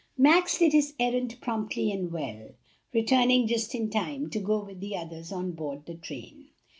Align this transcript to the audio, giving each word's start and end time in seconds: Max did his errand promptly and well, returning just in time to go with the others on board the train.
Max 0.17 0.57
did 0.57 0.73
his 0.73 0.95
errand 0.99 1.37
promptly 1.41 1.91
and 1.91 2.11
well, 2.11 2.55
returning 2.91 3.45
just 3.45 3.75
in 3.75 3.87
time 3.91 4.31
to 4.31 4.39
go 4.39 4.63
with 4.63 4.79
the 4.79 4.97
others 4.97 5.31
on 5.31 5.51
board 5.51 5.85
the 5.85 5.93
train. 5.93 6.47